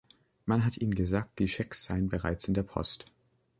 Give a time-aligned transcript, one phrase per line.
[0.47, 3.05] Man hat ihnen gesagt, die Schecks seien bereits in der Post.